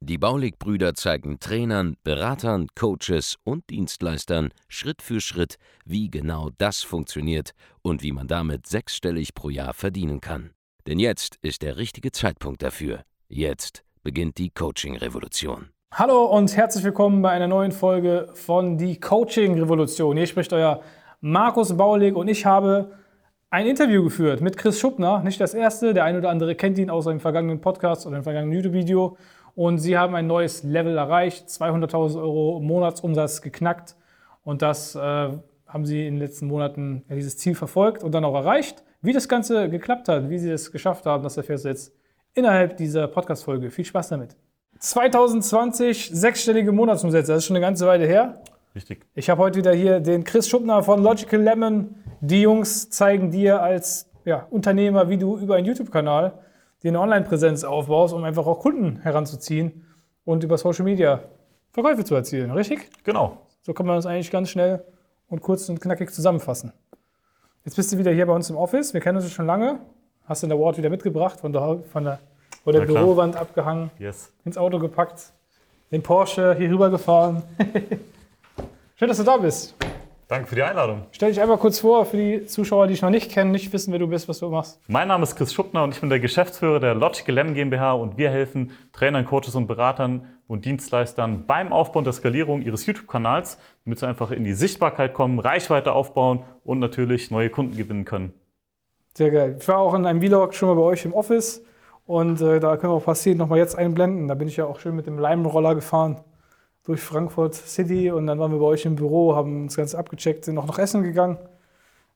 [0.00, 7.52] Die Baulig-Brüder zeigen Trainern, Beratern, Coaches und Dienstleistern Schritt für Schritt, wie genau das funktioniert
[7.82, 10.50] und wie man damit sechsstellig pro Jahr verdienen kann.
[10.86, 13.02] Denn jetzt ist der richtige Zeitpunkt dafür.
[13.28, 15.68] Jetzt beginnt die Coaching-Revolution.
[15.94, 20.16] Hallo und herzlich willkommen bei einer neuen Folge von Die Coaching-Revolution.
[20.16, 20.82] Hier spricht euer
[21.20, 22.92] Markus Baulig und ich habe
[23.50, 25.22] ein Interview geführt mit Chris Schuppner.
[25.22, 28.24] Nicht das erste, der eine oder andere kennt ihn aus einem vergangenen Podcast oder einem
[28.24, 29.16] vergangenen YouTube-Video.
[29.58, 33.96] Und sie haben ein neues Level erreicht, 200.000 Euro Monatsumsatz geknackt.
[34.44, 38.24] Und das äh, haben sie in den letzten Monaten ja, dieses Ziel verfolgt und dann
[38.24, 38.84] auch erreicht.
[39.02, 41.92] Wie das Ganze geklappt hat, wie sie es geschafft haben, das erfährst du jetzt
[42.34, 43.72] innerhalb dieser Podcast-Folge.
[43.72, 44.36] Viel Spaß damit.
[44.78, 48.40] 2020 sechsstellige Monatsumsätze, das ist schon eine ganze Weile her.
[48.76, 49.06] Richtig.
[49.16, 51.96] Ich habe heute wieder hier den Chris Schuppner von Logical Lemon.
[52.20, 56.44] Die Jungs zeigen dir als ja, Unternehmer, wie du über einen YouTube-Kanal
[56.82, 59.86] dir eine Online-Präsenz aufbaust, um einfach auch Kunden heranzuziehen
[60.24, 61.20] und über Social Media
[61.72, 62.90] Verkäufe zu erzielen, richtig?
[63.04, 63.38] Genau.
[63.62, 64.84] So kann man das eigentlich ganz schnell
[65.28, 66.72] und kurz und knackig zusammenfassen.
[67.64, 68.94] Jetzt bist du wieder hier bei uns im Office.
[68.94, 69.80] Wir kennen uns schon lange.
[70.24, 72.18] Hast den Award wieder mitgebracht, von der, von der,
[72.64, 74.32] von der Bürowand abgehangen, yes.
[74.44, 75.32] ins Auto gepackt,
[75.90, 77.42] den Porsche hier rüber gefahren.
[78.96, 79.74] Schön, dass du da bist.
[80.28, 81.06] Danke für die Einladung.
[81.12, 83.92] Stell dich einmal kurz vor für die Zuschauer, die dich noch nicht kennen, nicht wissen,
[83.92, 84.78] wer du bist, was du machst.
[84.86, 88.18] Mein Name ist Chris Schuppner und ich bin der Geschäftsführer der Logical Lemon GmbH und
[88.18, 93.56] wir helfen Trainern, Coaches und Beratern und Dienstleistern beim Aufbau und der Skalierung ihres YouTube-Kanals,
[93.86, 98.34] damit sie einfach in die Sichtbarkeit kommen, Reichweite aufbauen und natürlich neue Kunden gewinnen können.
[99.14, 99.56] Sehr geil.
[99.58, 101.64] Ich war auch in einem Vlog schon mal bei euch im Office
[102.04, 104.28] und äh, da können wir auch passieren, nochmal jetzt einblenden.
[104.28, 106.22] Da bin ich ja auch schön mit dem Leimroller gefahren
[106.88, 110.46] durch Frankfurt City und dann waren wir bei euch im Büro, haben uns ganz abgecheckt,
[110.46, 111.36] sind noch nach Essen gegangen.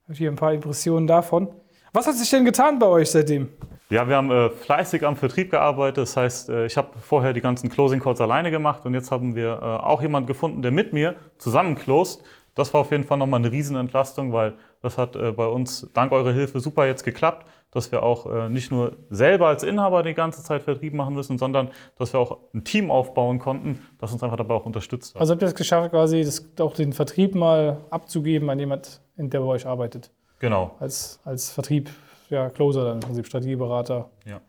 [0.04, 1.48] Habe hier ein paar Impressionen davon.
[1.92, 3.50] Was hat sich denn getan bei euch seitdem?
[3.90, 5.98] Ja, wir haben äh, fleißig am Vertrieb gearbeitet.
[5.98, 9.34] Das heißt, äh, ich habe vorher die ganzen Closing Calls alleine gemacht und jetzt haben
[9.34, 12.24] wir äh, auch jemanden gefunden, der mit mir zusammen closed.
[12.54, 16.12] Das war auf jeden Fall nochmal eine Riesenentlastung, weil das hat äh, bei uns dank
[16.12, 20.15] eurer Hilfe super jetzt geklappt dass wir auch äh, nicht nur selber als Inhaber die
[20.15, 24.22] ganze Zeit Vertrieb machen müssen, sondern dass wir auch ein Team aufbauen konnten, das uns
[24.22, 25.20] einfach dabei auch unterstützt hat.
[25.20, 29.41] Also habt ihr es geschafft, quasi das, auch den Vertrieb mal abzugeben an jemand, der
[29.41, 30.10] bei euch arbeitet?
[30.38, 30.76] Genau.
[30.81, 31.88] Als, als Vertrieb,
[32.28, 34.10] ja, Closer dann im Prinzip, Strategieberater.
[34.26, 34.41] Ja.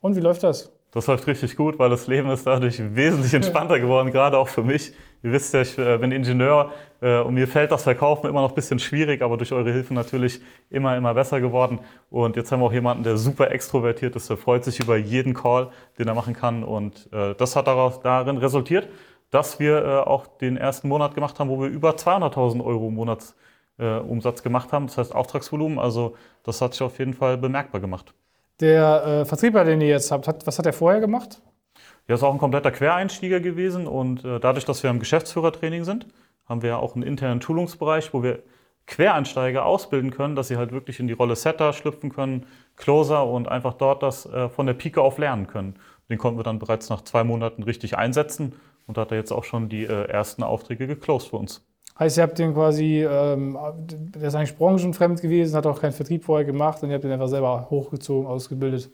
[0.00, 0.72] Und wie läuft das?
[0.92, 4.62] Das läuft richtig gut, weil das Leben ist dadurch wesentlich entspannter geworden, gerade auch für
[4.62, 4.92] mich.
[5.22, 8.50] Ihr wisst ja, ich äh, bin Ingenieur äh, und mir fällt das Verkaufen immer noch
[8.50, 10.40] ein bisschen schwierig, aber durch eure Hilfe natürlich
[10.70, 11.80] immer, immer besser geworden.
[12.08, 15.34] Und jetzt haben wir auch jemanden, der super extrovertiert ist, der freut sich über jeden
[15.34, 16.62] Call, den er machen kann.
[16.62, 18.88] Und äh, das hat darin resultiert,
[19.30, 24.72] dass wir auch den ersten Monat gemacht haben, wo wir über 200.000 Euro Monatsumsatz gemacht
[24.72, 25.78] haben, das heißt Auftragsvolumen.
[25.78, 26.14] Also
[26.44, 28.14] das hat sich auf jeden Fall bemerkbar gemacht.
[28.60, 31.40] Der äh, Vertriebler, den ihr jetzt habt, hat, was hat er vorher gemacht?
[32.08, 36.06] Er ist auch ein kompletter Quereinstieger gewesen und äh, dadurch, dass wir im Geschäftsführertraining sind,
[36.46, 38.42] haben wir auch einen internen Schulungsbereich, wo wir
[38.86, 42.46] Quereinsteiger ausbilden können, dass sie halt wirklich in die Rolle Setter schlüpfen können,
[42.76, 45.74] Closer und einfach dort das äh, von der Pike auf lernen können.
[46.08, 48.54] Den konnten wir dann bereits nach zwei Monaten richtig einsetzen
[48.86, 51.62] und da hat er jetzt auch schon die äh, ersten Aufträge geclosed für uns.
[51.98, 56.24] Heißt, ihr habt den quasi, ähm, der ist eigentlich branchenfremd gewesen, hat auch keinen Vertrieb
[56.24, 58.88] vorher gemacht und ihr habt ihn einfach selber hochgezogen, ausgebildet.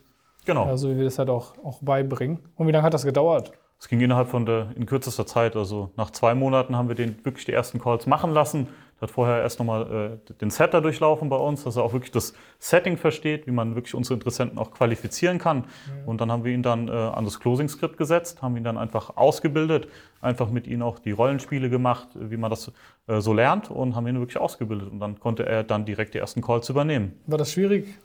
[0.45, 0.65] Genau.
[0.65, 2.39] Also wie wir das halt auch, auch beibringen.
[2.57, 3.53] Und wie lange hat das gedauert?
[3.79, 5.57] Es ging innerhalb von der, in kürzester Zeit.
[5.57, 8.69] Also nach zwei Monaten haben wir den wirklich die ersten Calls machen lassen.
[8.99, 12.13] Der hat vorher erst nochmal äh, den Setter durchlaufen bei uns, dass er auch wirklich
[12.13, 15.59] das Setting versteht, wie man wirklich unsere Interessenten auch qualifizieren kann.
[15.59, 16.09] Mhm.
[16.09, 19.17] Und dann haben wir ihn dann äh, an das Closing-Skript gesetzt, haben ihn dann einfach
[19.17, 19.89] ausgebildet,
[20.23, 22.73] einfach mit ihm auch die Rollenspiele gemacht, wie man das
[23.09, 24.91] äh, so lernt und haben ihn wirklich ausgebildet.
[24.91, 27.21] Und dann konnte er dann direkt die ersten Calls übernehmen.
[27.27, 27.99] War das schwierig?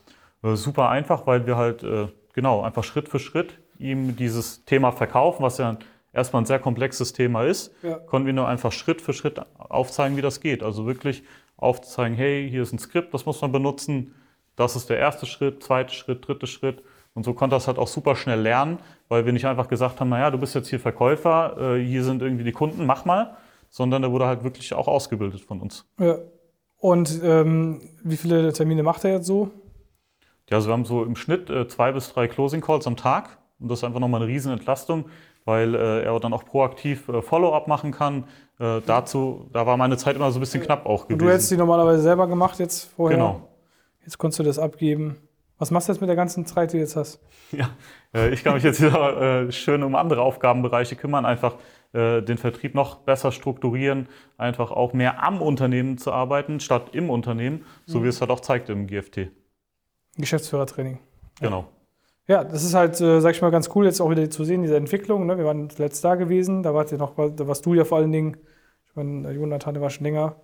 [0.44, 2.08] Äh, super einfach, weil wir halt äh,
[2.40, 5.78] genau einfach Schritt für Schritt ihm dieses Thema verkaufen, was ja
[6.14, 7.96] erstmal ein sehr komplexes Thema ist, ja.
[7.96, 10.64] konnten wir nur einfach Schritt für Schritt aufzeigen, wie das geht.
[10.64, 11.24] Also wirklich
[11.58, 14.16] aufzeigen, hey, hier ist ein Skript, das muss man benutzen.
[14.56, 16.82] Das ist der erste Schritt, zweite Schritt, dritte Schritt.
[17.14, 20.10] Und so konnte das halt auch super schnell lernen, weil wir nicht einfach gesagt haben,
[20.10, 23.36] naja, du bist jetzt hier Verkäufer, äh, hier sind irgendwie die Kunden, mach mal,
[23.70, 25.86] sondern der wurde halt wirklich auch ausgebildet von uns.
[26.00, 26.20] Ja.
[26.78, 29.52] Und ähm, wie viele Termine macht er jetzt so?
[30.50, 33.38] Ja, also wir haben so im Schnitt äh, zwei bis drei Closing Calls am Tag.
[33.60, 35.06] Und das ist einfach nochmal eine Riesenentlastung,
[35.46, 38.24] weil äh, er dann auch proaktiv äh, Follow-up machen kann,
[38.60, 41.20] äh, dazu, da war meine Zeit immer so ein bisschen knapp auch Und gewesen.
[41.20, 43.18] du hättest die normalerweise selber gemacht jetzt vorher.
[43.18, 43.50] Genau.
[44.04, 45.18] Jetzt konntest du das abgeben.
[45.58, 47.20] Was machst du jetzt mit der ganzen Zeit, die du jetzt hast?
[47.52, 47.70] Ja,
[48.14, 51.56] äh, ich kann mich jetzt wieder äh, schön um andere Aufgabenbereiche kümmern, einfach
[51.92, 57.66] den Vertrieb noch besser strukturieren, einfach auch mehr am Unternehmen zu arbeiten, statt im Unternehmen,
[57.88, 59.32] so wie es halt auch zeigt im GFT.
[60.20, 61.00] Geschäftsführertraining.
[61.42, 61.66] Genau.
[62.28, 64.62] Ja, das ist halt, äh, sag ich mal, ganz cool, jetzt auch wieder zu sehen,
[64.62, 65.26] diese Entwicklung.
[65.26, 65.38] Ne?
[65.38, 68.12] Wir waren zuletzt da gewesen, da wart ihr noch, da warst du ja vor allen
[68.12, 68.38] Dingen,
[68.88, 70.36] ich meine, Jonathan, der war schon länger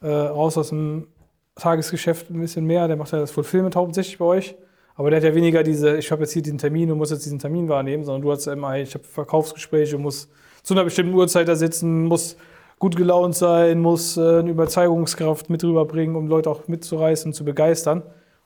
[0.00, 1.06] äh, raus aus dem
[1.54, 4.56] Tagesgeschäft ein bisschen mehr, der macht ja das Fulfillment hauptsächlich bei euch.
[4.96, 7.24] Aber der hat ja weniger diese, ich habe jetzt hier diesen Termin und muss jetzt
[7.24, 10.28] diesen Termin wahrnehmen, sondern du hast ja immer, ich habe Verkaufsgespräche, muss
[10.62, 12.36] zu einer bestimmten Uhrzeit da sitzen, muss
[12.78, 17.44] gut gelaunt sein, muss äh, eine Überzeugungskraft mit rüberbringen, um Leute auch mitzureißen und zu
[17.44, 18.02] begeistern.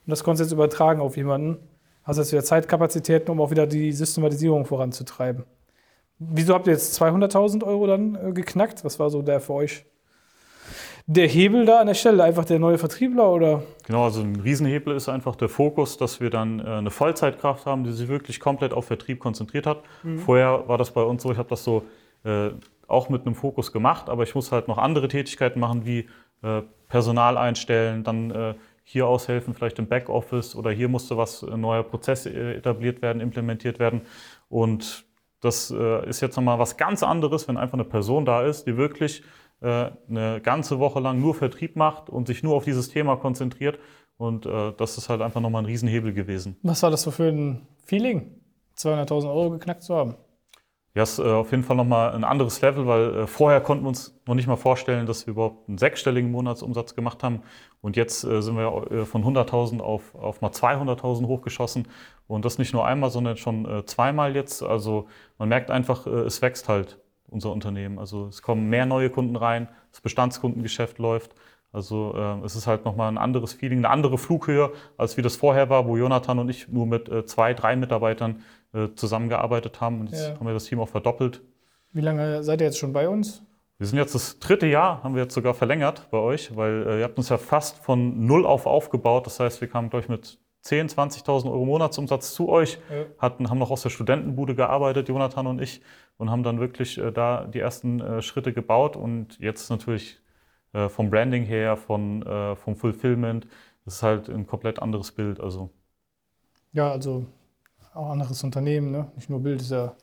[0.09, 1.59] Und das konntest du jetzt übertragen auf jemanden.
[2.03, 5.43] Hast jetzt wieder Zeitkapazitäten, um auch wieder die Systematisierung voranzutreiben.
[6.17, 8.83] Wieso habt ihr jetzt 200.000 Euro dann äh, geknackt?
[8.83, 9.85] Was war so der für euch
[11.05, 12.23] der Hebel da an der Stelle?
[12.23, 13.61] Einfach der neue Vertriebler oder?
[13.85, 17.83] Genau, also ein Riesenhebel ist einfach der Fokus, dass wir dann äh, eine Vollzeitkraft haben,
[17.83, 19.83] die sich wirklich komplett auf Vertrieb konzentriert hat.
[20.25, 21.83] Vorher war das bei uns so, ich habe das so
[22.23, 22.49] äh,
[22.87, 26.09] auch mit einem Fokus gemacht, aber ich muss halt noch andere Tätigkeiten machen, wie
[26.41, 28.55] äh, Personal einstellen, dann äh,
[28.91, 33.21] hier aushelfen, vielleicht im Backoffice oder hier musste was, ein neuer Prozess äh, etabliert werden,
[33.21, 34.01] implementiert werden.
[34.49, 35.05] Und
[35.41, 38.77] das äh, ist jetzt nochmal was ganz anderes, wenn einfach eine Person da ist, die
[38.77, 39.21] wirklich
[39.61, 43.77] äh, eine ganze Woche lang nur Vertrieb macht und sich nur auf dieses Thema konzentriert.
[44.17, 46.57] Und äh, das ist halt einfach nochmal ein Riesenhebel gewesen.
[46.63, 48.41] Was war das so für ein Feeling,
[48.75, 50.15] 200.000 Euro geknackt zu haben?
[50.95, 53.89] Ja, ist äh, auf jeden Fall nochmal ein anderes Level, weil äh, vorher konnten wir
[53.89, 57.41] uns noch nicht mal vorstellen, dass wir überhaupt einen sechsstelligen Monatsumsatz gemacht haben.
[57.81, 61.87] Und jetzt äh, sind wir äh, von 100.000 auf, auf mal 200.000 hochgeschossen.
[62.27, 64.63] Und das nicht nur einmal, sondern schon äh, zweimal jetzt.
[64.63, 65.07] Also
[65.37, 67.99] man merkt einfach, äh, es wächst halt unser Unternehmen.
[67.99, 71.35] Also es kommen mehr neue Kunden rein, das Bestandskundengeschäft läuft.
[71.71, 75.35] Also äh, es ist halt nochmal ein anderes Feeling, eine andere Flughöhe, als wie das
[75.35, 78.41] vorher war, wo Jonathan und ich nur mit äh, zwei, drei Mitarbeitern
[78.73, 80.01] äh, zusammengearbeitet haben.
[80.01, 80.35] Und jetzt Ja.
[80.39, 81.41] haben wir das Team auch verdoppelt.
[81.91, 83.43] Wie lange seid ihr jetzt schon bei uns?
[83.77, 86.97] Wir sind jetzt das dritte Jahr, haben wir jetzt sogar verlängert bei euch, weil äh,
[86.99, 89.25] ihr habt uns ja fast von null auf aufgebaut.
[89.25, 93.05] Das heißt, wir kamen, glaube ich, mit 10.000, 20.000 Euro Monatsumsatz zu euch, Ja.
[93.17, 95.81] hatten, haben noch aus der Studentenbude gearbeitet, Jonathan und ich,
[96.17, 98.97] und haben dann wirklich äh, da die ersten äh, Schritte gebaut.
[98.97, 100.19] Und jetzt natürlich
[100.73, 103.47] äh, vom Branding her, von, äh, vom Fulfillment,
[103.85, 105.39] das ist halt ein komplett anderes Bild.
[105.39, 105.69] Also
[106.73, 107.25] Ja, also
[107.93, 109.11] auch anderes Unternehmen, ne?
[109.15, 109.95] nicht nur Bild, ist ja,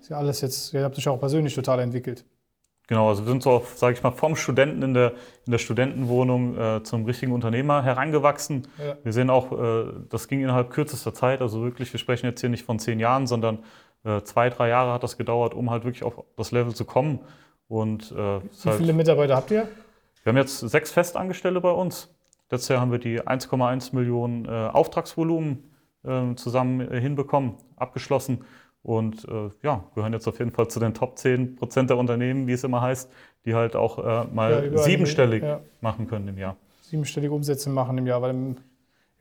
[0.00, 2.24] ist ja alles jetzt, ihr habt euch ja auch persönlich total entwickelt.
[2.86, 5.12] Genau, also wir sind so, sage ich mal, vom Studenten in der,
[5.46, 8.68] in der Studentenwohnung äh, zum richtigen Unternehmer herangewachsen.
[8.78, 8.96] Ja.
[9.02, 12.50] Wir sehen auch, äh, das ging innerhalb kürzester Zeit, also wirklich, wir sprechen jetzt hier
[12.50, 13.60] nicht von zehn Jahren, sondern
[14.04, 17.20] äh, zwei, drei Jahre hat das gedauert, um halt wirklich auf das Level zu kommen.
[17.68, 19.66] Und äh, Wie halt, viele Mitarbeiter habt ihr?
[20.22, 22.14] wir haben jetzt sechs Festangestellte bei uns.
[22.50, 25.73] Letztes Jahr haben wir die 1,1 Millionen äh, Auftragsvolumen
[26.36, 28.44] zusammen äh, hinbekommen, abgeschlossen.
[28.82, 32.46] Und äh, ja, gehören jetzt auf jeden Fall zu den Top 10 Prozent der Unternehmen,
[32.46, 33.10] wie es immer heißt,
[33.46, 35.60] die halt auch äh, mal Ja, siebenstellig ja.
[35.80, 36.56] machen können im Jahr.
[36.82, 38.56] Siebenstellige Umsätze machen im Jahr, weil im,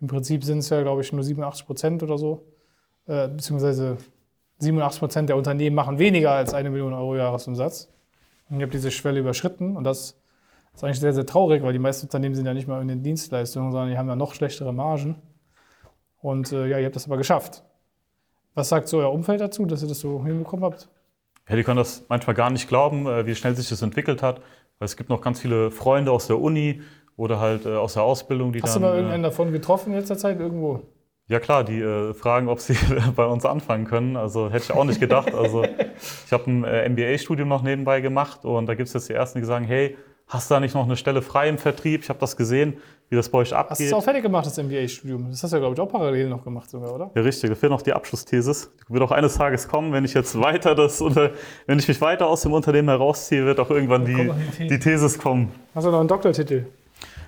[0.01, 2.45] im Prinzip sind es ja, glaube ich, nur 87 Prozent oder so.
[3.07, 3.97] Äh, beziehungsweise
[4.59, 7.89] 87 Prozent der Unternehmen machen weniger als eine Million Euro Jahresumsatz.
[8.49, 10.17] Und ihr habt diese Schwelle überschritten und das
[10.73, 13.01] ist eigentlich sehr, sehr traurig, weil die meisten Unternehmen sind ja nicht mal in den
[13.01, 15.15] Dienstleistungen, sondern die haben ja noch schlechtere Margen.
[16.23, 17.63] Und äh, ja, ihr habt das aber geschafft.
[18.55, 20.87] Was sagt so euer Umfeld dazu, dass ihr das so hinbekommen habt?
[21.49, 24.37] Ja, die können das manchmal gar nicht glauben, äh, wie schnell sich das entwickelt hat.
[24.79, 26.81] Weil es gibt noch ganz viele Freunde aus der Uni
[27.17, 28.83] oder halt äh, aus der Ausbildung, die Hast dann.
[28.83, 30.81] du mal äh, irgendeinen davon getroffen in letzter Zeit irgendwo?
[31.27, 32.77] Ja klar, die äh, fragen, ob sie
[33.17, 34.15] bei uns anfangen können.
[34.15, 35.33] Also hätte ich auch nicht gedacht.
[35.33, 35.65] Also
[36.25, 39.39] ich habe ein äh, MBA-Studium noch nebenbei gemacht und da gibt es jetzt die ersten,
[39.39, 42.01] die sagen, hey, hast du da nicht noch eine Stelle frei im Vertrieb?
[42.03, 42.77] Ich habe das gesehen,
[43.09, 43.87] wie das bei euch Hast du abgeht.
[43.87, 45.29] es auch fertig gemacht, das MBA-Studium?
[45.29, 47.11] Das hast du ja, glaube ich, auch parallel noch gemacht sogar, oder?
[47.13, 48.71] Ja, richtig, da fehlt noch die Abschlussthesis.
[48.89, 51.31] Die wird auch eines Tages kommen, wenn ich jetzt weiter das, unter,
[51.67, 54.31] wenn ich mich weiter aus dem Unternehmen herausziehe, wird auch irgendwann die,
[54.67, 55.51] die Thesis kommen.
[55.75, 56.65] Hast du noch einen Doktortitel?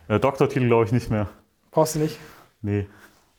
[0.08, 1.28] Äh, Doktortitel glaube ich nicht mehr.
[1.72, 2.18] Brauchst du nicht.
[2.62, 2.88] Nee.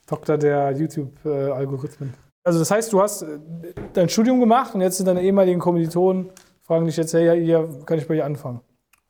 [0.07, 2.15] Doktor der YouTube-Algorithmen.
[2.45, 3.39] Also das heißt, du hast äh,
[3.93, 6.31] dein Studium gemacht und jetzt sind deine ehemaligen Kommilitonen,
[6.63, 8.61] fragen dich jetzt, hey, ja, hier kann ich bei dir anfangen.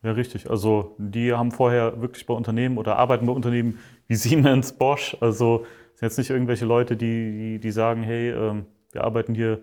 [0.02, 0.48] Ja, richtig.
[0.50, 5.16] Also die haben vorher wirklich bei Unternehmen oder arbeiten bei Unternehmen wie Siemens, Bosch.
[5.20, 9.60] Also sind jetzt nicht irgendwelche Leute, die, die, die sagen, hey, ähm, wir arbeiten hier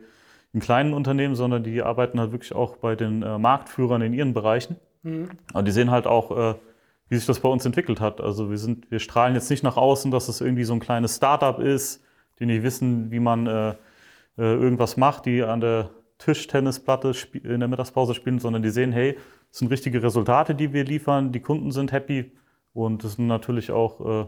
[0.52, 4.34] in kleinen Unternehmen, sondern die arbeiten halt wirklich auch bei den äh, Marktführern in ihren
[4.34, 4.76] Bereichen.
[5.54, 6.56] Und die sehen halt auch, äh,
[7.10, 8.22] wie sich das bei uns entwickelt hat.
[8.22, 11.18] Also wir sind, wir strahlen jetzt nicht nach außen, dass es irgendwie so ein kleines
[11.18, 12.04] Startup ist,
[12.40, 13.74] die nicht wissen, wie man äh,
[14.38, 19.18] irgendwas macht, die an der Tischtennisplatte sp- in der Mittagspause spielen, sondern die sehen, hey,
[19.54, 21.32] Es sind richtige Resultate, die wir liefern.
[21.32, 22.32] Die Kunden sind happy
[22.74, 24.28] und es sind natürlich auch äh,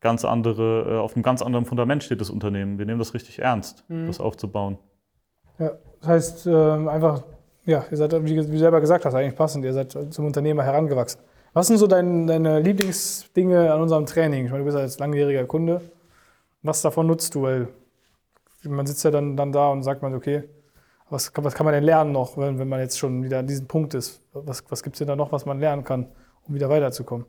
[0.00, 2.78] ganz andere, äh, auf einem ganz anderen Fundament steht das Unternehmen.
[2.78, 4.06] Wir nehmen das richtig ernst, mhm.
[4.06, 4.78] das aufzubauen.
[5.58, 7.24] Ja, das heißt ähm, einfach,
[7.64, 11.20] ja, ihr seid, wie, du selber gesagt hast, eigentlich passend, ihr seid zum Unternehmer herangewachsen.
[11.52, 14.44] Was sind so dein, deine Lieblingsdinge an unserem Training?
[14.44, 15.80] Ich meine, du bist ja jetzt langjähriger Kunde.
[16.62, 17.42] Was davon nutzt du?
[17.42, 17.66] Weil
[18.62, 20.44] man sitzt ja dann, dann da und sagt man, okay,
[21.10, 23.66] was, was kann man denn lernen noch, wenn, wenn man jetzt schon wieder an diesem
[23.66, 24.22] Punkt ist?
[24.32, 26.06] Was, was gibt es denn da noch, was man lernen kann,
[26.46, 27.26] um wieder weiterzukommen?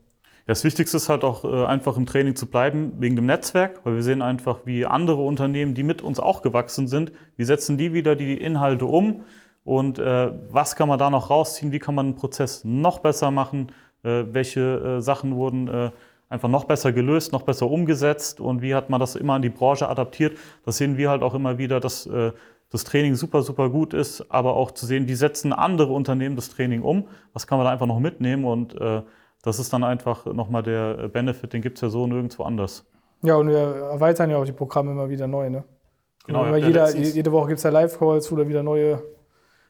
[0.47, 3.95] Das Wichtigste ist halt auch äh, einfach im Training zu bleiben wegen dem Netzwerk, weil
[3.95, 7.93] wir sehen einfach, wie andere Unternehmen, die mit uns auch gewachsen sind, wie setzen die
[7.93, 9.23] wieder die Inhalte um
[9.63, 13.29] und äh, was kann man da noch rausziehen, wie kann man den Prozess noch besser
[13.29, 13.71] machen,
[14.03, 15.91] äh, welche äh, Sachen wurden äh,
[16.27, 19.49] einfach noch besser gelöst, noch besser umgesetzt und wie hat man das immer an die
[19.49, 20.37] Branche adaptiert.
[20.65, 22.31] Das sehen wir halt auch immer wieder, dass äh,
[22.71, 26.49] das Training super, super gut ist, aber auch zu sehen, wie setzen andere Unternehmen das
[26.49, 28.75] Training um, was kann man da einfach noch mitnehmen und
[29.43, 32.85] das ist dann einfach nochmal der Benefit, den gibt es ja so nirgendwo anders.
[33.23, 35.49] Ja, und wir erweitern ja auch die Programme immer wieder neu.
[35.49, 35.63] Ne?
[36.25, 39.01] Genau, ja, jeder, jede Woche gibt es ja Live-Calls, wo da wieder neue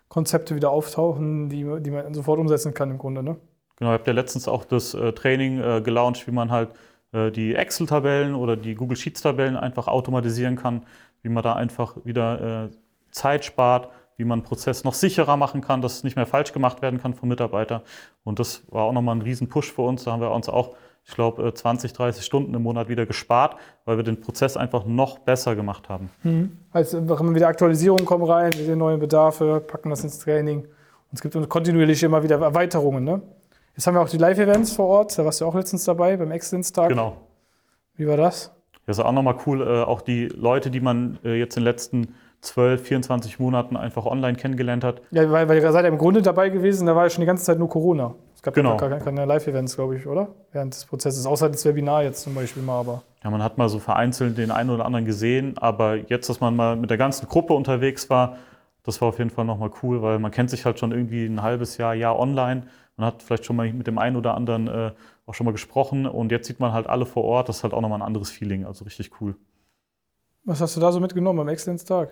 [0.09, 3.23] Konzepte wieder auftauchen, die, die man sofort umsetzen kann im Grunde.
[3.23, 3.37] Ne?
[3.77, 6.69] Genau, ich habe ja letztens auch das äh, Training äh, gelauncht, wie man halt
[7.13, 10.85] äh, die Excel-Tabellen oder die Google Sheets-Tabellen einfach automatisieren kann,
[11.21, 12.69] wie man da einfach wieder äh,
[13.11, 16.53] Zeit spart, wie man einen Prozess noch sicherer machen kann, dass es nicht mehr falsch
[16.53, 17.81] gemacht werden kann vom Mitarbeiter.
[18.23, 20.03] Und das war auch nochmal ein riesen Push für uns.
[20.03, 20.75] Da haben wir uns auch,
[21.05, 25.19] ich glaube, 20, 30 Stunden im Monat wieder gespart, weil wir den Prozess einfach noch
[25.19, 26.09] besser gemacht haben.
[26.23, 26.57] Mhm.
[26.71, 30.59] Also immer wieder Aktualisierungen kommen rein, wir sehen neue Bedarfe, packen das ins Training.
[30.59, 30.69] Und
[31.13, 33.03] es gibt kontinuierlich immer wieder Erweiterungen.
[33.03, 33.21] Ne?
[33.75, 35.17] Jetzt haben wir auch die Live-Events vor Ort.
[35.17, 36.89] Da warst du auch letztens dabei beim Excellence-Tag.
[36.89, 37.17] Genau.
[37.95, 38.51] Wie war das?
[38.85, 39.61] Das ist auch nochmal cool.
[39.61, 44.05] Äh, auch die Leute, die man äh, jetzt in den letzten 12, 24 Monaten einfach
[44.05, 45.01] online kennengelernt hat.
[45.11, 47.27] Ja, weil, weil ihr seid ja im Grunde dabei gewesen, da war ja schon die
[47.27, 48.15] ganze Zeit nur Corona.
[48.35, 48.71] Es gab genau.
[48.71, 50.29] ja keine, keine Live-Events, glaube ich, oder?
[50.51, 53.03] Während des Prozesses, außer das Webinar jetzt zum Beispiel mal, aber.
[53.23, 56.55] Ja, man hat mal so vereinzelt den einen oder anderen gesehen, aber jetzt, dass man
[56.55, 58.37] mal mit der ganzen Gruppe unterwegs war,
[58.83, 61.43] das war auf jeden Fall nochmal cool, weil man kennt sich halt schon irgendwie ein
[61.43, 62.63] halbes Jahr, Jahr online.
[62.97, 64.91] Man hat vielleicht schon mal mit dem einen oder anderen äh,
[65.27, 67.47] auch schon mal gesprochen und jetzt sieht man halt alle vor Ort.
[67.47, 69.35] Das ist halt auch nochmal ein anderes Feeling, also richtig cool.
[70.43, 72.09] Was hast du da so mitgenommen am Exzellenztag?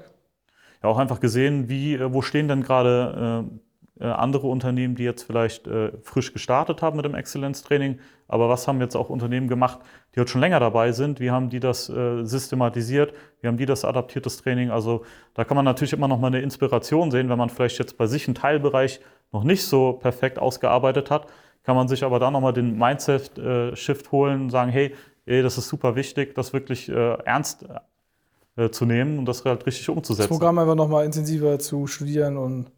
[0.84, 3.60] Ja, auch einfach gesehen, wie, äh, wo stehen denn gerade äh,
[4.00, 8.00] äh, andere Unternehmen, die jetzt vielleicht äh, frisch gestartet haben mit dem Exzellenztraining.
[8.30, 9.80] Aber was haben jetzt auch Unternehmen gemacht,
[10.16, 11.20] die jetzt schon länger dabei sind?
[11.20, 13.14] Wie haben die das äh, systematisiert?
[13.42, 14.72] Wie haben die das adaptiert, das Training?
[14.72, 17.98] Also da kann man natürlich immer noch mal eine Inspiration sehen, wenn man vielleicht jetzt
[17.98, 19.02] bei sich einen Teilbereich
[19.34, 21.28] noch nicht so perfekt ausgearbeitet hat,
[21.64, 24.96] kann man sich aber da nochmal den Mindset-Shift holen und sagen, hey,
[25.26, 27.66] ey, das ist super wichtig, das wirklich äh, ernst
[28.60, 30.30] äh, zu nehmen und das halt richtig umzusetzen.
[30.30, 32.72] Das Programm einfach nochmal intensiver zu studieren und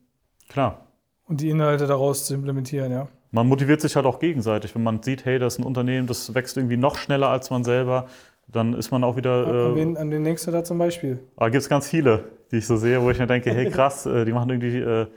[0.52, 0.88] Klar.
[1.28, 3.08] Und die Inhalte daraus zu implementieren, ja.
[3.32, 4.76] Man motiviert sich halt auch gegenseitig.
[4.76, 7.64] Wenn man sieht, hey, das ist ein Unternehmen, das wächst irgendwie noch schneller als man
[7.64, 8.08] selber,
[8.48, 9.48] dann ist man auch wieder.
[9.48, 11.20] An, äh, wen, an den denkst du da zum Beispiel?
[11.38, 14.06] Da gibt es ganz viele, die ich so sehe, wo ich mir denke, hey krass,
[14.06, 15.08] äh, die machen irgendwie, äh,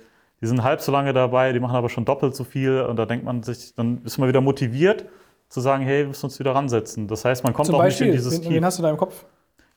[0.40, 2.82] die sind halb so lange dabei, die machen aber schon doppelt so viel.
[2.82, 5.06] Und da denkt man sich, dann ist man wieder motiviert
[5.48, 7.08] zu sagen, hey, wir müssen uns wieder ransetzen.
[7.08, 8.90] Das heißt, man kommt zum auch Beispiel, nicht in dieses wen, Wen hast du da
[8.90, 9.24] im Kopf?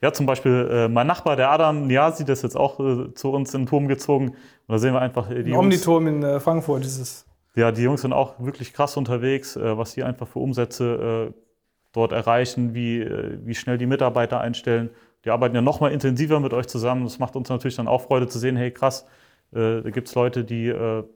[0.01, 3.31] Ja, zum Beispiel äh, mein Nachbar, der Adam Niasi, der ist jetzt auch äh, zu
[3.31, 4.29] uns in den Turm gezogen.
[4.29, 4.37] Und
[4.67, 7.25] da sehen wir einfach äh, die Ein Omniturm in äh, Frankfurt dieses.
[7.55, 11.33] Ja, die Jungs sind auch wirklich krass unterwegs, äh, was sie einfach für Umsätze äh,
[11.91, 14.91] dort erreichen, wie, äh, wie schnell die Mitarbeiter einstellen.
[15.25, 17.03] Die arbeiten ja noch mal intensiver mit euch zusammen.
[17.03, 19.05] Das macht uns natürlich dann auch Freude zu sehen, hey krass,
[19.49, 20.73] da gibt es Leute, die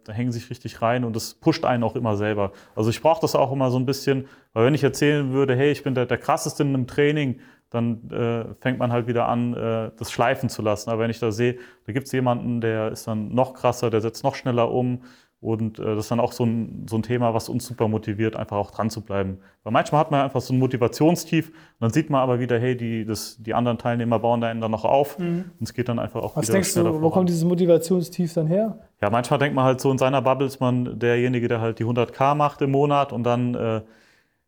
[0.08, 2.54] hängen sich richtig rein und das pusht einen auch immer selber.
[2.76, 5.70] Also ich brauche das auch immer so ein bisschen, weil wenn ich erzählen würde, hey,
[5.72, 9.54] ich bin der, der krasseste in einem Training, dann äh, fängt man halt wieder an,
[9.54, 10.90] äh, das schleifen zu lassen.
[10.90, 14.02] Aber wenn ich da sehe, da gibt es jemanden, der ist dann noch krasser, der
[14.02, 15.02] setzt noch schneller um.
[15.40, 18.36] Und äh, das ist dann auch so ein, so ein Thema, was uns super motiviert,
[18.36, 19.40] einfach auch dran zu bleiben.
[19.64, 22.76] Weil manchmal hat man einfach so ein Motivationstief und dann sieht man aber wieder, hey,
[22.76, 25.46] die, das, die anderen Teilnehmer bauen da dann noch auf mhm.
[25.60, 27.12] und es geht dann einfach auch was wieder denkst du, wo voran.
[27.12, 28.78] kommt dieses Motivationstief dann her?
[29.02, 31.86] Ja, manchmal denkt man halt so in seiner Bubble ist man derjenige, der halt die
[31.86, 33.82] 100k macht im Monat und dann äh,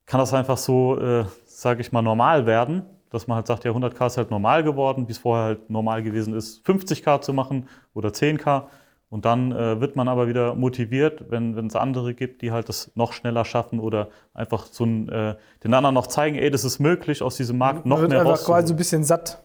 [0.05, 2.83] kann das einfach so, äh, sage ich mal, normal werden
[3.13, 6.01] dass man halt sagt, ja, 100k ist halt normal geworden, wie es vorher halt normal
[6.01, 8.63] gewesen ist, 50k zu machen oder 10k.
[9.09, 12.91] Und dann äh, wird man aber wieder motiviert, wenn es andere gibt, die halt das
[12.95, 16.79] noch schneller schaffen oder einfach so ein, äh, den anderen noch zeigen, ey, das ist
[16.79, 19.43] möglich, aus diesem Markt noch man wird mehr einfach quasi so ein bisschen satt.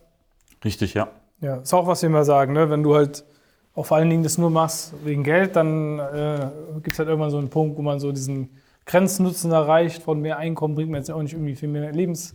[0.65, 1.09] Richtig, ja.
[1.43, 2.71] Ja, ist auch was wir immer sagen, ne?
[2.71, 3.27] wenn du halt
[3.75, 7.31] auch vor allen Dingen das nur machst wegen Geld, dann äh, gibt es halt irgendwann
[7.31, 8.49] so einen Punkt, wo man so diesen
[8.87, 12.35] Grenznutzen erreicht, von mehr Einkommen bringt man jetzt auch nicht irgendwie viel mehr Lebens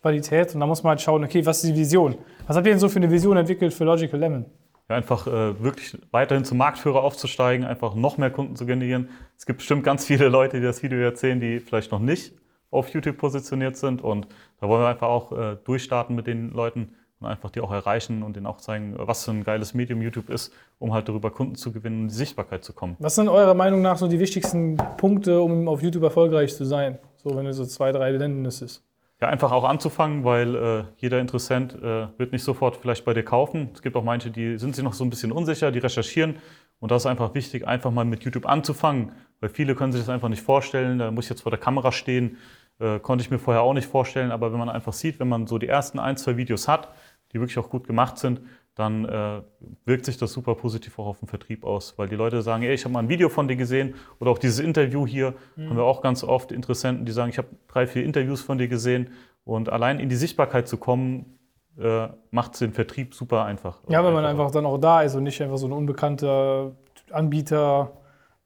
[0.00, 0.54] Qualität.
[0.54, 2.16] Und da muss man halt schauen, okay, was ist die Vision?
[2.46, 4.46] Was habt ihr denn so für eine Vision entwickelt für Logical Lemon?
[4.90, 9.08] ja, einfach äh, wirklich weiterhin zum Marktführer aufzusteigen, einfach noch mehr Kunden zu generieren.
[9.38, 12.34] Es gibt bestimmt ganz viele Leute, die das Video jetzt sehen, die vielleicht noch nicht
[12.72, 14.02] auf YouTube positioniert sind.
[14.02, 14.26] Und
[14.60, 18.24] da wollen wir einfach auch äh, durchstarten mit den Leuten und einfach die auch erreichen
[18.24, 21.54] und denen auch zeigen, was für ein geiles Medium YouTube ist, um halt darüber Kunden
[21.54, 22.96] zu gewinnen und die Sichtbarkeit zu kommen.
[22.98, 26.98] Was sind eurer Meinung nach so die wichtigsten Punkte, um auf YouTube erfolgreich zu sein?
[27.16, 28.82] So, wenn du so zwei, drei nennen müsstest.
[29.22, 33.22] Ja, einfach auch anzufangen, weil äh, jeder Interessent äh, wird nicht sofort vielleicht bei dir
[33.22, 33.68] kaufen.
[33.74, 36.36] Es gibt auch manche, die sind sich noch so ein bisschen unsicher, die recherchieren.
[36.78, 40.08] Und das ist einfach wichtig, einfach mal mit YouTube anzufangen, weil viele können sich das
[40.08, 40.98] einfach nicht vorstellen.
[40.98, 42.38] Da muss ich jetzt vor der Kamera stehen,
[42.78, 44.32] äh, konnte ich mir vorher auch nicht vorstellen.
[44.32, 46.88] Aber wenn man einfach sieht, wenn man so die ersten ein, zwei Videos hat,
[47.32, 48.40] die wirklich auch gut gemacht sind,
[48.74, 49.42] dann äh,
[49.84, 52.72] wirkt sich das super positiv auch auf den Vertrieb aus, weil die Leute sagen, ey,
[52.72, 55.70] ich habe mal ein Video von dir gesehen oder auch dieses Interview hier mhm.
[55.70, 58.68] haben wir auch ganz oft Interessenten, die sagen, ich habe drei, vier Interviews von dir
[58.68, 59.10] gesehen
[59.44, 61.38] und allein in die Sichtbarkeit zu kommen,
[61.78, 63.80] äh, macht den Vertrieb super einfach.
[63.88, 66.72] Ja, wenn man einfach dann auch da ist und nicht einfach so ein unbekannter
[67.10, 67.92] Anbieter,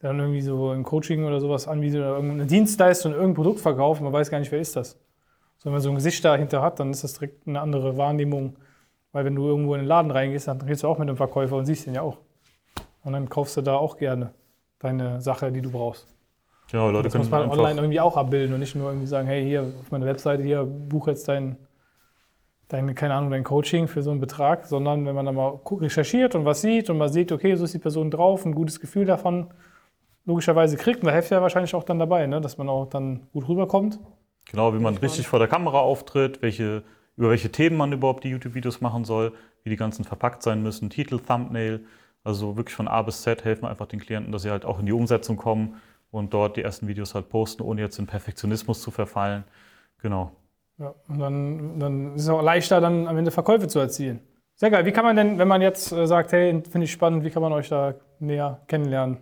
[0.00, 4.02] der dann irgendwie so ein Coaching oder sowas anbietet oder irgendeine Dienstleistung, irgendein Produkt verkauft,
[4.02, 4.99] man weiß gar nicht, wer ist das.
[5.59, 8.57] So, wenn man so ein Gesicht dahinter hat, dann ist das direkt eine andere Wahrnehmung
[9.14, 11.56] weil wenn du irgendwo in den Laden reingehst, dann redest du auch mit dem Verkäufer
[11.56, 12.18] und siehst ihn ja auch.
[13.04, 14.35] Und dann kaufst du da auch gerne
[14.80, 16.09] deine Sache, die du brauchst.
[16.71, 19.44] Genau, Leute das muss man online irgendwie auch abbilden und nicht nur irgendwie sagen, hey,
[19.44, 21.56] hier auf meiner Webseite, hier buch jetzt dein,
[22.66, 26.35] dein, keine Ahnung, dein Coaching für so einen Betrag, sondern wenn man dann mal recherchiert
[26.35, 29.04] und was sieht und man sieht, okay, so ist die Person drauf, ein gutes Gefühl
[29.04, 29.47] davon
[30.25, 33.28] logischerweise kriegt, und da hilft ja wahrscheinlich auch dann dabei, ne, dass man auch dann
[33.33, 34.00] gut rüberkommt.
[34.50, 36.83] Genau, wie man richtig vor der Kamera auftritt, welche
[37.16, 40.90] über welche Themen man überhaupt die YouTube-Videos machen soll, wie die ganzen verpackt sein müssen,
[40.90, 41.85] Titel, Thumbnail.
[42.23, 44.78] Also wirklich von A bis Z helfen wir einfach den Klienten, dass sie halt auch
[44.80, 45.80] in die Umsetzung kommen
[46.11, 49.44] und dort die ersten Videos halt posten, ohne jetzt in Perfektionismus zu verfallen.
[50.00, 50.33] Genau.
[50.78, 54.21] Ja, und dann, dann ist es auch leichter, dann am Ende Verkäufe zu erzielen.
[54.56, 54.87] Sehr geil.
[54.87, 57.42] Wie kann man denn, wenn man jetzt äh, sagt, hey, finde ich spannend, wie kann
[57.42, 59.18] man euch da näher kennenlernen?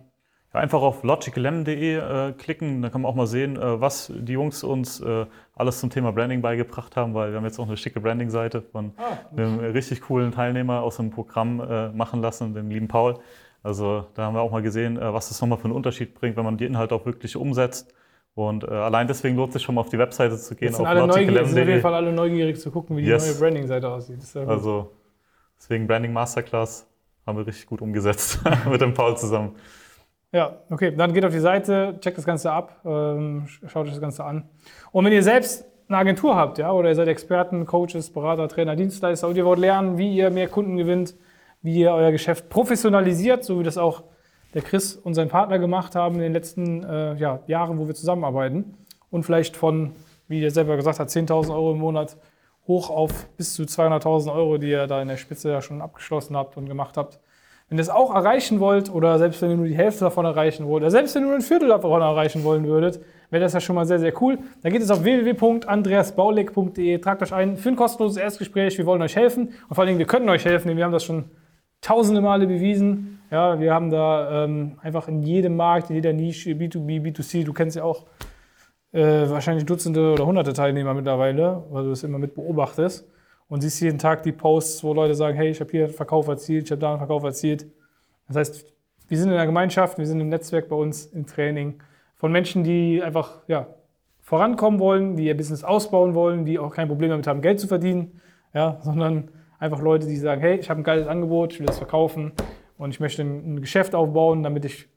[0.53, 4.33] Ja, einfach auf logicalm.de äh, klicken, da kann man auch mal sehen, äh, was die
[4.33, 7.77] Jungs uns äh, alles zum Thema Branding beigebracht haben, weil wir haben jetzt auch eine
[7.77, 12.69] schicke Branding-Seite von ah, einem richtig coolen Teilnehmer aus einem Programm äh, machen lassen, dem
[12.69, 13.19] lieben Paul.
[13.63, 16.37] Also da haben wir auch mal gesehen, äh, was das nochmal für einen Unterschied bringt,
[16.37, 17.93] wenn man die Inhalte auch wirklich umsetzt.
[18.35, 20.67] Und äh, allein deswegen lohnt es sich schon mal auf die Webseite zu gehen.
[20.67, 23.25] Jetzt sind, alle neugierig, sind auf jeden Fall alle neugierig zu gucken, wie die yes.
[23.25, 24.19] neue Branding-Seite aussieht.
[24.35, 24.91] also
[25.57, 26.87] deswegen Branding Masterclass
[27.25, 29.55] haben wir richtig gut umgesetzt mit dem Paul zusammen.
[30.33, 34.01] Ja, okay, dann geht auf die Seite, checkt das Ganze ab, ähm, schaut euch das
[34.01, 34.49] Ganze an.
[34.91, 38.75] Und wenn ihr selbst eine Agentur habt, ja, oder ihr seid Experten, Coaches, Berater, Trainer,
[38.75, 41.13] Dienstleister und ihr wollt lernen, wie ihr mehr Kunden gewinnt,
[41.61, 44.05] wie ihr euer Geschäft professionalisiert, so wie das auch
[44.55, 47.93] der Chris und sein Partner gemacht haben in den letzten äh, ja, Jahren, wo wir
[47.93, 48.75] zusammenarbeiten
[49.11, 49.91] und vielleicht von,
[50.27, 52.17] wie er selber gesagt hat, 10.000 Euro im Monat
[52.65, 56.35] hoch auf bis zu 200.000 Euro, die ihr da in der Spitze ja schon abgeschlossen
[56.35, 57.19] habt und gemacht habt.
[57.73, 60.67] Wenn ihr es auch erreichen wollt, oder selbst wenn ihr nur die Hälfte davon erreichen
[60.67, 63.59] wollt, oder selbst wenn ihr nur ein Viertel davon erreichen wollen würdet, wäre das ja
[63.59, 64.37] schon mal sehr, sehr cool.
[64.61, 68.77] Dann geht es auf www.andreasbaulig.de, tragt euch ein für ein kostenloses Erstgespräch.
[68.77, 70.91] Wir wollen euch helfen und vor allen Dingen, wir können euch helfen, denn wir haben
[70.91, 71.31] das schon
[71.81, 73.23] tausende Male bewiesen.
[73.31, 77.53] Ja, wir haben da ähm, einfach in jedem Markt, in jeder Nische, B2B, B2C, du
[77.53, 78.05] kennst ja auch
[78.91, 83.09] äh, wahrscheinlich Dutzende oder Hunderte Teilnehmer mittlerweile, weil du das immer mit beobachtest
[83.47, 86.27] und siehst jeden Tag die Posts, wo Leute sagen, hey, ich habe hier einen Verkauf
[86.27, 87.67] erzielt, ich habe da einen Verkauf erzielt.
[88.27, 88.73] Das heißt,
[89.07, 91.81] wir sind in der Gemeinschaft, wir sind im Netzwerk bei uns im Training
[92.15, 93.67] von Menschen, die einfach ja,
[94.21, 97.67] vorankommen wollen, die ihr Business ausbauen wollen, die auch kein Problem damit haben, Geld zu
[97.67, 98.21] verdienen,
[98.53, 99.29] ja, sondern
[99.59, 102.31] einfach Leute, die sagen, hey, ich habe ein geiles Angebot, ich will das verkaufen
[102.77, 104.87] und ich möchte ein Geschäft aufbauen, damit ich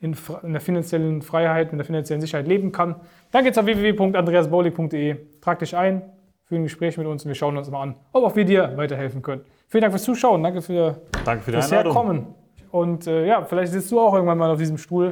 [0.00, 2.96] in, in der finanziellen Freiheit, in der finanziellen Sicherheit leben kann.
[3.30, 5.16] Dann geht's auf www.andreasbaulig.de.
[5.40, 6.02] Trag dich ein,
[6.48, 8.72] für ein Gespräch mit uns und wir schauen uns mal an, ob auch wir dir
[8.76, 9.42] weiterhelfen können.
[9.68, 12.34] Vielen Dank fürs Zuschauen, danke für, danke für das Herkommen.
[12.70, 15.10] Und äh, ja, vielleicht sitzt du auch irgendwann mal auf diesem Stuhl,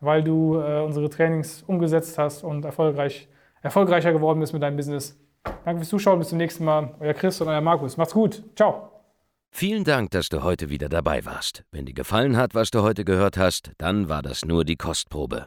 [0.00, 3.28] weil du äh, unsere Trainings umgesetzt hast und erfolgreich,
[3.62, 5.18] erfolgreicher geworden bist mit deinem Business.
[5.64, 6.94] Danke fürs Zuschauen, bis zum nächsten Mal.
[7.00, 7.96] Euer Chris und euer Markus.
[7.96, 8.42] Macht's gut.
[8.56, 8.90] Ciao.
[9.50, 11.64] Vielen Dank, dass du heute wieder dabei warst.
[11.72, 15.46] Wenn dir gefallen hat, was du heute gehört hast, dann war das nur die Kostprobe.